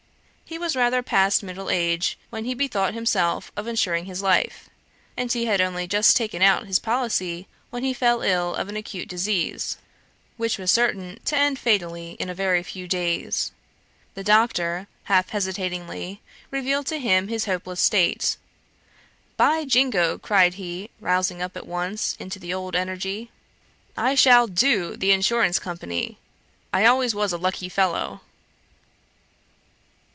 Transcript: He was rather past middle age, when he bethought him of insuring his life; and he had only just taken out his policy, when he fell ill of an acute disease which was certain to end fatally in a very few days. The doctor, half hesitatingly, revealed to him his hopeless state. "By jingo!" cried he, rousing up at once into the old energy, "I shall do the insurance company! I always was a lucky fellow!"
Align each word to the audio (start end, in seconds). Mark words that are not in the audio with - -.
He 0.51 0.57
was 0.59 0.75
rather 0.75 1.01
past 1.01 1.43
middle 1.43 1.69
age, 1.69 2.17
when 2.29 2.43
he 2.43 2.53
bethought 2.53 2.93
him 2.93 3.05
of 3.15 3.67
insuring 3.67 4.03
his 4.03 4.21
life; 4.21 4.69
and 5.15 5.31
he 5.31 5.45
had 5.45 5.61
only 5.61 5.87
just 5.87 6.17
taken 6.17 6.41
out 6.41 6.67
his 6.67 6.77
policy, 6.77 7.47
when 7.69 7.85
he 7.85 7.93
fell 7.93 8.21
ill 8.21 8.53
of 8.55 8.67
an 8.67 8.75
acute 8.75 9.07
disease 9.07 9.77
which 10.35 10.57
was 10.57 10.69
certain 10.69 11.21
to 11.23 11.37
end 11.37 11.57
fatally 11.57 12.17
in 12.19 12.29
a 12.29 12.33
very 12.35 12.63
few 12.63 12.85
days. 12.85 13.53
The 14.13 14.25
doctor, 14.25 14.89
half 15.05 15.29
hesitatingly, 15.29 16.19
revealed 16.51 16.85
to 16.87 16.99
him 16.99 17.29
his 17.29 17.45
hopeless 17.45 17.79
state. 17.79 18.35
"By 19.37 19.63
jingo!" 19.63 20.17
cried 20.17 20.55
he, 20.55 20.89
rousing 20.99 21.41
up 21.41 21.55
at 21.55 21.65
once 21.65 22.17
into 22.19 22.39
the 22.39 22.53
old 22.53 22.75
energy, 22.75 23.31
"I 23.95 24.15
shall 24.15 24.47
do 24.47 24.97
the 24.97 25.13
insurance 25.13 25.59
company! 25.59 26.17
I 26.73 26.85
always 26.87 27.15
was 27.15 27.31
a 27.31 27.37
lucky 27.37 27.69
fellow!" 27.69 28.19